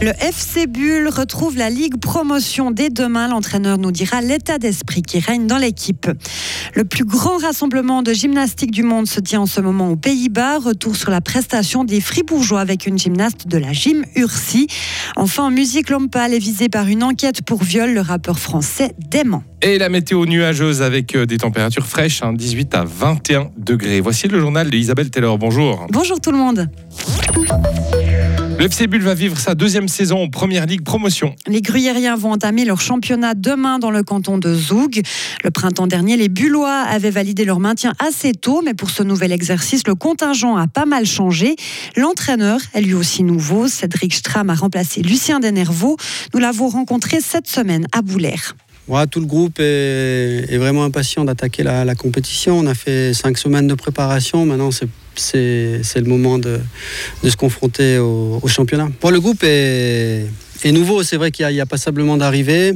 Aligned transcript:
Le 0.00 0.12
FC 0.22 0.68
Bull 0.68 1.08
retrouve 1.08 1.56
la 1.56 1.70
Ligue 1.70 1.96
Promotion 1.96 2.70
dès 2.70 2.88
demain. 2.88 3.26
L'entraîneur 3.26 3.78
nous 3.78 3.90
dira 3.90 4.20
l'état 4.20 4.58
d'esprit 4.58 5.02
qui 5.02 5.18
règne 5.18 5.48
dans 5.48 5.56
l'équipe. 5.56 6.08
Le 6.74 6.84
plus 6.84 7.04
grand 7.04 7.38
rassemblement 7.38 8.02
de 8.02 8.12
gymnastique 8.12 8.70
du 8.70 8.84
monde 8.84 9.08
se 9.08 9.18
tient 9.18 9.40
en 9.40 9.46
ce 9.46 9.60
moment 9.60 9.90
aux 9.90 9.96
Pays-Bas. 9.96 10.58
Retour 10.58 10.94
sur 10.94 11.10
la 11.10 11.20
prestation 11.20 11.82
des 11.82 12.00
Fribourgeois 12.00 12.60
avec 12.60 12.86
une 12.86 12.96
gymnaste 12.96 13.48
de 13.48 13.58
la 13.58 13.72
gym 13.72 14.04
Ursi. 14.14 14.68
Enfin, 15.16 15.46
en 15.46 15.50
musique, 15.50 15.90
Lompal 15.90 16.32
est 16.32 16.38
visé 16.38 16.68
par 16.68 16.86
une 16.86 17.02
enquête 17.02 17.42
pour 17.42 17.64
viol. 17.64 17.92
Le 17.92 18.00
rappeur 18.00 18.38
français 18.38 18.94
dément. 19.10 19.42
Et 19.62 19.78
la 19.78 19.88
météo 19.88 20.26
nuageuse 20.26 20.80
avec 20.80 21.16
euh, 21.16 21.26
des 21.26 21.38
températures 21.38 21.86
fraîches, 21.86 22.22
18 22.22 22.72
hein, 22.76 22.82
à 22.82 22.84
21 22.84 23.50
degrés. 23.56 24.00
Voici 24.00 24.28
le 24.28 24.38
journal 24.38 24.70
d'Isabelle 24.70 25.10
Taylor. 25.10 25.38
Bonjour. 25.38 25.88
Bonjour 25.90 26.20
tout 26.20 26.30
le 26.30 26.38
monde. 26.38 26.70
Le 28.58 28.64
FC 28.64 28.88
Bull 28.88 29.02
va 29.02 29.14
vivre 29.14 29.38
sa 29.38 29.54
deuxième 29.54 29.86
saison 29.86 30.24
en 30.24 30.28
Première 30.28 30.66
Ligue 30.66 30.82
Promotion. 30.82 31.32
Les 31.46 31.62
Gruyériens 31.62 32.16
vont 32.16 32.32
entamer 32.32 32.64
leur 32.64 32.80
championnat 32.80 33.34
demain 33.34 33.78
dans 33.78 33.92
le 33.92 34.02
canton 34.02 34.36
de 34.36 34.52
Zoug. 34.52 35.00
Le 35.44 35.50
printemps 35.52 35.86
dernier, 35.86 36.16
les 36.16 36.28
Bullois 36.28 36.82
avaient 36.90 37.12
validé 37.12 37.44
leur 37.44 37.60
maintien 37.60 37.92
assez 38.04 38.32
tôt, 38.32 38.60
mais 38.64 38.74
pour 38.74 38.90
ce 38.90 39.04
nouvel 39.04 39.30
exercice, 39.30 39.86
le 39.86 39.94
contingent 39.94 40.56
a 40.56 40.66
pas 40.66 40.86
mal 40.86 41.06
changé. 41.06 41.54
L'entraîneur 41.96 42.58
est 42.74 42.80
lui 42.80 42.94
aussi 42.94 43.22
nouveau. 43.22 43.68
Cédric 43.68 44.12
Stram 44.12 44.50
a 44.50 44.54
remplacé 44.54 45.02
Lucien 45.02 45.38
Denervaux. 45.38 45.96
Nous 46.34 46.40
l'avons 46.40 46.66
rencontré 46.66 47.20
cette 47.20 47.46
semaine 47.46 47.86
à 47.92 48.02
Boulaire. 48.02 48.56
tout 49.08 49.20
le 49.20 49.26
groupe 49.26 49.60
est, 49.60 50.56
vraiment 50.56 50.82
impatient 50.82 51.24
d'attaquer 51.24 51.62
la, 51.62 51.94
compétition. 51.94 52.58
On 52.58 52.66
a 52.66 52.74
fait 52.74 53.14
cinq 53.14 53.38
semaines 53.38 53.68
de 53.68 53.74
préparation. 53.74 54.46
Maintenant, 54.46 54.72
c'est 54.72 54.88
c'est 55.18 55.80
le 55.96 56.04
moment 56.04 56.38
de, 56.38 56.60
se 57.24 57.36
confronter 57.36 57.98
au, 57.98 58.40
championnat. 58.46 58.88
Pour 59.00 59.10
le 59.10 59.20
groupe 59.20 59.42
est, 59.42 60.26
nouveau, 60.64 61.02
c'est 61.02 61.16
vrai 61.16 61.30
qu'il 61.30 61.50
y, 61.50 61.60
a 61.60 61.66
passablement 61.66 62.16
d'arrivées. 62.16 62.74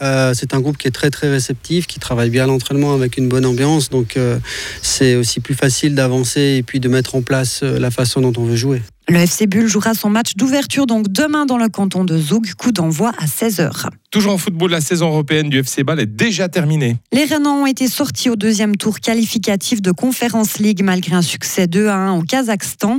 Euh, 0.00 0.32
c'est 0.34 0.54
un 0.54 0.60
groupe 0.60 0.78
qui 0.78 0.88
est 0.88 0.92
très 0.92 1.10
très 1.10 1.30
réceptif, 1.30 1.86
qui 1.86 2.00
travaille 2.00 2.30
bien 2.30 2.46
l'entraînement 2.46 2.94
avec 2.94 3.18
une 3.18 3.28
bonne 3.28 3.46
ambiance, 3.46 3.88
donc 3.88 4.16
euh, 4.16 4.38
c'est 4.80 5.14
aussi 5.14 5.38
plus 5.38 5.54
facile 5.54 5.94
d'avancer 5.94 6.56
et 6.58 6.62
puis 6.64 6.80
de 6.80 6.88
mettre 6.88 7.14
en 7.14 7.22
place 7.22 7.60
euh, 7.62 7.78
la 7.78 7.90
façon 7.90 8.20
dont 8.20 8.32
on 8.36 8.44
veut 8.44 8.56
jouer. 8.56 8.82
Le 9.08 9.16
FC 9.18 9.48
Bull 9.48 9.66
jouera 9.66 9.94
son 9.94 10.10
match 10.10 10.36
d'ouverture 10.36 10.86
donc 10.86 11.08
demain 11.08 11.44
dans 11.44 11.58
le 11.58 11.68
canton 11.68 12.04
de 12.04 12.16
Zoug, 12.16 12.52
coup 12.54 12.70
d'envoi 12.70 13.12
à 13.18 13.26
16h. 13.26 13.88
Toujours 14.12 14.32
en 14.32 14.38
football, 14.38 14.70
la 14.70 14.80
saison 14.80 15.08
européenne 15.08 15.50
du 15.50 15.58
FC 15.58 15.82
Ball 15.82 15.98
est 15.98 16.06
déjà 16.06 16.48
terminée. 16.48 16.96
Les 17.12 17.24
Renans 17.24 17.62
ont 17.62 17.66
été 17.66 17.88
sortis 17.88 18.30
au 18.30 18.36
deuxième 18.36 18.76
tour 18.76 19.00
qualificatif 19.00 19.82
de 19.82 19.90
Conference 19.90 20.58
League 20.58 20.82
malgré 20.84 21.16
un 21.16 21.22
succès 21.22 21.66
2 21.66 21.88
à 21.88 21.96
1 21.96 22.18
au 22.18 22.22
Kazakhstan. 22.22 22.96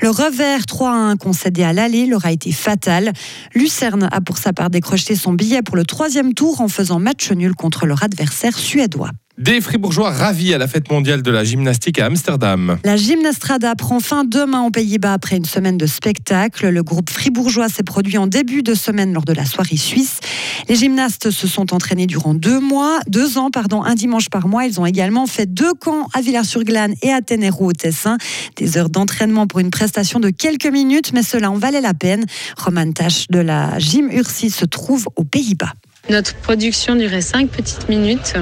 Le 0.00 0.10
revers 0.10 0.66
3 0.66 0.90
à 0.90 0.94
1 0.94 1.16
concédé 1.16 1.62
à 1.62 1.72
l'aller 1.72 2.06
leur 2.06 2.26
a 2.26 2.32
été 2.32 2.50
fatal. 2.50 3.12
Lucerne 3.54 4.08
a 4.10 4.20
pour 4.20 4.38
sa 4.38 4.52
part 4.52 4.70
décroché 4.70 5.14
son 5.14 5.34
billet 5.34 5.62
pour 5.62 5.76
le 5.76 5.84
troisième 5.84 6.34
tour 6.34 6.60
en 6.62 6.68
faisant 6.68 6.98
match 6.98 7.30
nul 7.30 7.54
contre 7.54 7.86
leur 7.86 8.02
adversaire 8.02 8.58
suédois. 8.58 9.10
Des 9.36 9.60
Fribourgeois 9.60 10.10
ravis 10.10 10.54
à 10.54 10.58
la 10.58 10.68
fête 10.68 10.88
mondiale 10.92 11.20
de 11.20 11.30
la 11.32 11.42
gymnastique 11.42 11.98
à 11.98 12.06
Amsterdam. 12.06 12.78
La 12.84 12.96
Gymnastrada 12.96 13.74
prend 13.74 13.98
fin 13.98 14.22
demain 14.22 14.62
aux 14.62 14.70
Pays-Bas 14.70 15.12
après 15.12 15.36
une 15.36 15.44
semaine 15.44 15.76
de 15.76 15.86
spectacle. 15.86 16.68
Le 16.68 16.82
groupe 16.84 17.10
fribourgeois 17.10 17.68
s'est 17.68 17.82
produit 17.82 18.16
en 18.16 18.28
début 18.28 18.62
de 18.62 18.74
semaine 18.74 19.12
lors 19.12 19.24
de 19.24 19.32
la 19.32 19.44
soirée 19.44 19.76
suisse. 19.76 20.20
Les 20.68 20.76
gymnastes 20.76 21.32
se 21.32 21.48
sont 21.48 21.74
entraînés 21.74 22.06
durant 22.06 22.32
deux 22.32 22.60
mois, 22.60 23.00
deux 23.08 23.36
ans, 23.36 23.50
pardon, 23.50 23.82
un 23.82 23.96
dimanche 23.96 24.30
par 24.30 24.46
mois. 24.46 24.66
Ils 24.66 24.78
ont 24.78 24.86
également 24.86 25.26
fait 25.26 25.52
deux 25.52 25.74
camps 25.74 26.08
à 26.14 26.20
Villars-sur-Glane 26.20 26.94
et 27.02 27.12
à 27.12 27.20
Ténérou 27.20 27.66
au 27.66 27.72
Tessin. 27.72 28.18
Des 28.54 28.78
heures 28.78 28.88
d'entraînement 28.88 29.48
pour 29.48 29.58
une 29.58 29.70
prestation 29.70 30.20
de 30.20 30.30
quelques 30.30 30.66
minutes, 30.66 31.12
mais 31.12 31.24
cela 31.24 31.50
en 31.50 31.58
valait 31.58 31.80
la 31.80 31.92
peine. 31.92 32.24
Roman 32.56 32.92
Tache 32.92 33.26
de 33.30 33.40
la 33.40 33.80
Gym 33.80 34.12
Ursi 34.12 34.50
se 34.50 34.64
trouve 34.64 35.08
aux 35.16 35.24
Pays-Bas. 35.24 35.72
Notre 36.10 36.34
production 36.34 36.96
durait 36.96 37.22
5 37.22 37.48
petites 37.48 37.88
minutes, 37.88 38.34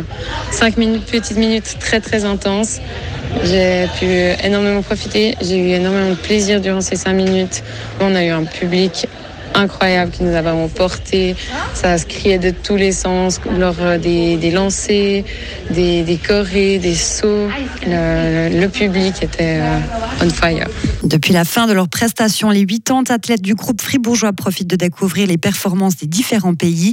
5 0.50 0.77
minutes, 0.78 1.05
petites 1.06 1.37
minutes 1.37 1.77
très 1.78 2.00
très 2.00 2.25
intenses. 2.25 2.81
J'ai 3.45 3.87
pu 4.00 4.06
énormément 4.45 4.83
profiter, 4.83 5.37
j'ai 5.41 5.59
eu 5.59 5.69
énormément 5.69 6.11
de 6.11 6.17
plaisir 6.17 6.61
durant 6.61 6.81
ces 6.81 6.97
5 6.97 7.12
minutes. 7.12 7.62
On 8.00 8.17
a 8.17 8.25
eu 8.25 8.31
un 8.31 8.45
public 8.45 9.06
incroyable 9.54 10.10
qui 10.10 10.22
nous 10.22 10.34
a 10.34 10.42
vraiment 10.42 10.68
porté. 10.68 11.34
Ça 11.74 11.98
se 11.98 12.06
criait 12.06 12.38
de 12.38 12.50
tous 12.50 12.76
les 12.76 12.92
sens 12.92 13.40
lors 13.58 13.98
des, 13.98 14.36
des 14.36 14.50
lancers, 14.50 15.24
des, 15.70 16.02
des 16.02 16.16
chorés, 16.16 16.78
des 16.78 16.94
sauts. 16.94 17.48
Le, 17.86 18.66
public 18.68 19.22
était 19.22 19.60
euh, 19.60 19.78
on 20.22 20.30
fire. 20.30 20.68
Depuis 21.04 21.32
la 21.32 21.44
fin 21.44 21.66
de 21.66 21.72
leur 21.72 21.88
prestation, 21.88 22.50
les 22.50 22.64
80 22.64 23.04
athlètes 23.10 23.42
du 23.42 23.54
groupe 23.54 23.80
fribourgeois 23.80 24.32
profitent 24.32 24.70
de 24.70 24.76
découvrir 24.76 25.26
les 25.26 25.38
performances 25.38 25.96
des 25.96 26.06
différents 26.06 26.54
pays. 26.54 26.92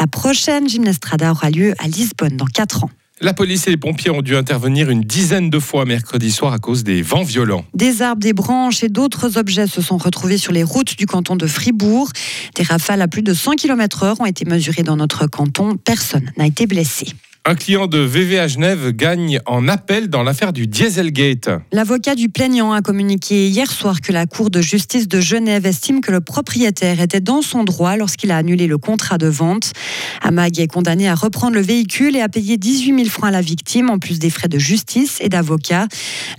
La 0.00 0.06
prochaine 0.06 0.68
Gymnastrada 0.68 1.30
aura 1.30 1.50
lieu 1.50 1.74
à 1.78 1.86
Lisbonne 1.86 2.36
dans 2.36 2.46
4 2.46 2.84
ans. 2.84 2.90
La 3.22 3.34
police 3.34 3.66
et 3.66 3.70
les 3.70 3.76
pompiers 3.76 4.10
ont 4.10 4.22
dû 4.22 4.34
intervenir 4.34 4.88
une 4.88 5.02
dizaine 5.02 5.50
de 5.50 5.58
fois 5.58 5.84
mercredi 5.84 6.30
soir 6.30 6.54
à 6.54 6.58
cause 6.58 6.84
des 6.84 7.02
vents 7.02 7.22
violents. 7.22 7.66
Des 7.74 8.00
arbres, 8.00 8.22
des 8.22 8.32
branches 8.32 8.82
et 8.82 8.88
d'autres 8.88 9.36
objets 9.36 9.66
se 9.66 9.82
sont 9.82 9.98
retrouvés 9.98 10.38
sur 10.38 10.54
les 10.54 10.62
routes 10.62 10.96
du 10.96 11.04
canton 11.04 11.36
de 11.36 11.46
Fribourg. 11.46 12.08
Des 12.54 12.62
rafales 12.62 13.02
à 13.02 13.08
plus 13.08 13.20
de 13.20 13.34
100 13.34 13.56
km/h 13.56 14.14
ont 14.20 14.24
été 14.24 14.46
mesurées 14.46 14.84
dans 14.84 14.96
notre 14.96 15.26
canton. 15.26 15.76
Personne 15.76 16.32
n'a 16.38 16.46
été 16.46 16.66
blessé. 16.66 17.08
Un 17.46 17.54
client 17.54 17.86
de 17.86 17.96
VV 17.96 18.38
à 18.38 18.48
Genève 18.48 18.90
gagne 18.90 19.40
en 19.46 19.66
appel 19.66 20.10
dans 20.10 20.22
l'affaire 20.22 20.52
du 20.52 20.66
Dieselgate. 20.66 21.48
L'avocat 21.72 22.14
du 22.14 22.28
plaignant 22.28 22.74
a 22.74 22.82
communiqué 22.82 23.48
hier 23.48 23.70
soir 23.70 24.02
que 24.02 24.12
la 24.12 24.26
Cour 24.26 24.50
de 24.50 24.60
justice 24.60 25.08
de 25.08 25.20
Genève 25.20 25.64
estime 25.64 26.02
que 26.02 26.12
le 26.12 26.20
propriétaire 26.20 27.00
était 27.00 27.22
dans 27.22 27.40
son 27.40 27.64
droit 27.64 27.96
lorsqu'il 27.96 28.30
a 28.30 28.36
annulé 28.36 28.66
le 28.66 28.76
contrat 28.76 29.16
de 29.16 29.26
vente. 29.26 29.72
Amag 30.20 30.60
est 30.60 30.66
condamné 30.66 31.08
à 31.08 31.14
reprendre 31.14 31.54
le 31.54 31.62
véhicule 31.62 32.14
et 32.14 32.20
à 32.20 32.28
payer 32.28 32.58
18 32.58 32.94
000 32.94 33.08
francs 33.08 33.28
à 33.28 33.30
la 33.30 33.40
victime, 33.40 33.88
en 33.88 33.98
plus 33.98 34.18
des 34.18 34.28
frais 34.28 34.48
de 34.48 34.58
justice 34.58 35.16
et 35.22 35.30
d'avocat. 35.30 35.88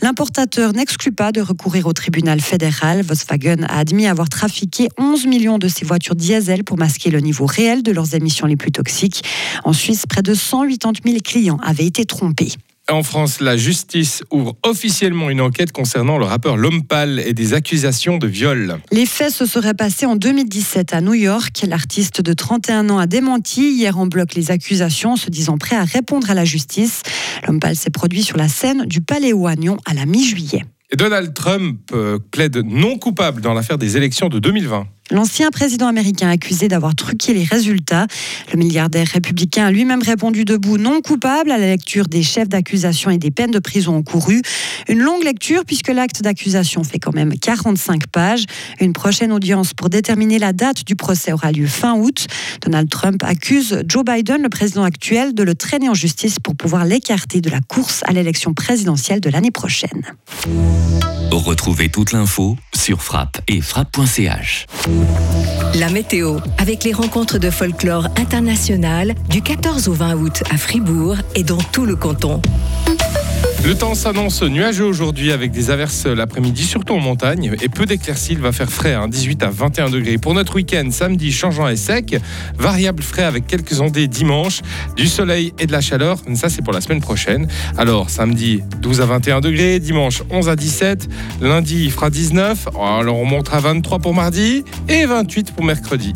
L'importateur 0.03 0.72
n'exclut 0.73 1.13
pas 1.13 1.31
de 1.31 1.41
recourir 1.41 1.88
au 1.88 1.94
tribunal 1.94 2.39
fédéral. 2.41 3.01
Volkswagen 3.01 3.63
a 3.63 3.79
admis 3.79 4.06
avoir 4.06 4.29
trafiqué 4.29 4.88
11 5.00 5.25
millions 5.25 5.57
de 5.57 5.68
ses 5.68 5.83
voitures 5.83 6.16
diesel 6.16 6.63
pour 6.63 6.78
masquer 6.78 7.09
le 7.09 7.22
niveau 7.22 7.47
réel 7.47 7.81
de 7.81 7.91
leurs 7.91 8.13
émissions 8.13 8.45
les 8.45 8.56
plus 8.56 8.72
toxiques. 8.72 9.23
En 9.63 9.73
Suisse, 9.73 10.06
près 10.07 10.22
de 10.22 10.35
180 10.35 10.91
000 11.03 11.18
clients 11.24 11.59
avaient 11.63 11.85
été 11.85 12.06
trompés. 12.06 12.52
En 12.90 13.03
France, 13.03 13.40
la 13.40 13.56
justice 13.56 14.24
ouvre 14.31 14.57
officiellement 14.63 15.29
une 15.29 15.40
enquête 15.40 15.72
concernant 15.72 16.18
le 16.18 16.25
rappeur 16.25 16.57
Lompal 16.57 17.19
et 17.19 17.34
des 17.34 17.53
accusations 17.53 18.18
de 18.18 18.28
viol. 18.28 18.79
Les 18.91 19.06
faits 19.06 19.31
se 19.31 19.46
seraient 19.46 19.74
passés 19.74 20.06
en 20.06 20.18
2017 20.18 20.94
à 20.94 21.00
New 21.00 21.13
York. 21.13 21.63
L'artiste 21.68 22.22
de 22.22 22.34
31 22.34 22.90
ans 22.90 22.97
a 22.97 23.07
démenti 23.07 23.72
hier 23.72 23.97
en 23.97 24.07
bloc 24.07 24.35
les 24.35 24.51
accusations, 24.51 25.16
se 25.16 25.30
disant 25.30 25.57
prêt 25.57 25.78
à 25.78 25.85
répondre 25.85 26.30
à 26.30 26.34
la 26.34 26.44
justice. 26.44 27.03
Lompal 27.47 27.78
s'est 27.78 27.91
produit 27.91 28.24
sur 28.24 28.35
la 28.35 28.50
scène 28.50 28.85
du 28.85 29.00
Palais 29.00 29.31
Oignon 29.31 29.78
à 29.85 29.94
la 29.94 30.06
mi-juillet. 30.06 30.66
Donald 30.96 31.34
Trump 31.34 31.80
euh, 31.94 32.19
plaide 32.31 32.57
non 32.57 32.97
coupable 32.97 33.41
dans 33.41 33.53
l'affaire 33.53 33.78
des 33.78 33.96
élections 33.96 34.28
de 34.28 34.40
2020. 34.40 34.88
L'ancien 35.11 35.49
président 35.49 35.88
américain 35.88 36.29
accusé 36.29 36.69
d'avoir 36.69 36.95
truqué 36.95 37.33
les 37.33 37.44
résultats. 37.44 38.07
Le 38.53 38.57
milliardaire 38.57 39.07
républicain 39.07 39.66
a 39.66 39.72
lui-même 39.72 40.01
répondu 40.01 40.45
debout 40.45 40.77
non 40.77 41.01
coupable 41.01 41.51
à 41.51 41.57
la 41.57 41.67
lecture 41.67 42.07
des 42.07 42.23
chefs 42.23 42.47
d'accusation 42.47 43.11
et 43.11 43.17
des 43.17 43.29
peines 43.29 43.51
de 43.51 43.59
prison 43.59 43.97
encourues. 43.97 44.41
Une 44.88 45.00
longue 45.00 45.23
lecture 45.25 45.66
puisque 45.66 45.89
l'acte 45.89 46.21
d'accusation 46.21 46.85
fait 46.85 46.97
quand 46.97 47.13
même 47.13 47.38
45 47.38 48.07
pages. 48.07 48.45
Une 48.79 48.94
prochaine 48.94 49.33
audience 49.33 49.73
pour 49.73 49.89
déterminer 49.89 50.39
la 50.39 50.53
date 50.53 50.85
du 50.85 50.95
procès 50.95 51.33
aura 51.33 51.51
lieu 51.51 51.67
fin 51.67 51.95
août. 51.95 52.27
Donald 52.61 52.89
Trump 52.89 53.21
accuse 53.23 53.83
Joe 53.85 54.05
Biden, 54.05 54.41
le 54.41 54.50
président 54.50 54.83
actuel, 54.83 55.33
de 55.33 55.44
le 55.44 55.55
traîner 55.55 55.89
en 55.89 55.94
justice 55.94 56.39
pour 56.39 56.55
pouvoir 56.55 56.85
l'écarter 56.85 57.41
de 57.41 57.50
la 57.50 57.59
course 57.59 58.01
à 58.06 58.13
l'élection 58.13 58.53
présidentielle 58.53 59.19
de 59.19 59.30
l'année 59.30 59.51
prochaine. 59.51 60.03
Retrouvez 61.31 61.89
toute 61.89 62.12
l'info 62.12 62.57
sur 62.74 63.01
frappe 63.01 63.41
et 63.47 63.62
frappe.ch. 63.62 64.68
La 65.75 65.89
météo, 65.89 66.38
avec 66.57 66.83
les 66.83 66.94
rencontres 66.94 67.38
de 67.38 67.50
folklore 67.50 68.07
international 68.18 69.15
du 69.30 69.42
14 69.42 69.88
au 69.88 69.94
20 69.94 70.15
août 70.15 70.44
à 70.51 70.57
Fribourg 70.57 71.15
et 71.36 71.44
dans 71.44 71.57
tout 71.57 71.86
le 71.86 71.95
canton. 71.95 72.42
Le 73.63 73.75
temps 73.75 73.93
s'annonce 73.93 74.41
nuageux 74.41 74.85
aujourd'hui 74.85 75.31
avec 75.31 75.51
des 75.51 75.69
averses 75.69 76.05
l'après-midi, 76.05 76.63
surtout 76.63 76.93
en 76.93 76.99
montagne, 76.99 77.55
et 77.61 77.69
peu 77.69 77.85
d'éclaircies. 77.85 78.33
Il 78.33 78.39
va 78.39 78.51
faire 78.51 78.69
frais, 78.71 78.97
18 79.07 79.43
hein, 79.43 79.47
à 79.47 79.49
21 79.51 79.89
degrés. 79.89 80.17
Pour 80.17 80.33
notre 80.33 80.55
week-end, 80.55 80.89
samedi, 80.89 81.31
changeant 81.31 81.67
et 81.67 81.75
sec, 81.75 82.17
variable 82.57 83.03
frais 83.03 83.23
avec 83.23 83.45
quelques 83.45 83.79
ondées 83.79 84.07
dimanche, 84.07 84.61
du 84.95 85.07
soleil 85.07 85.53
et 85.59 85.67
de 85.67 85.71
la 85.71 85.81
chaleur. 85.81 86.17
Ça, 86.33 86.49
c'est 86.49 86.63
pour 86.63 86.73
la 86.73 86.81
semaine 86.81 87.01
prochaine. 87.01 87.47
Alors, 87.77 88.09
samedi, 88.09 88.61
12 88.81 89.01
à 89.01 89.05
21 89.05 89.41
degrés, 89.41 89.79
dimanche, 89.79 90.23
11 90.31 90.49
à 90.49 90.55
17, 90.55 91.07
lundi, 91.41 91.85
il 91.85 91.91
fera 91.91 92.09
19, 92.09 92.69
alors 92.75 93.17
on 93.17 93.25
montre 93.25 93.53
à 93.53 93.59
23 93.59 93.99
pour 93.99 94.15
mardi 94.15 94.63
et 94.89 95.05
28 95.05 95.53
pour 95.53 95.63
mercredi. 95.63 96.13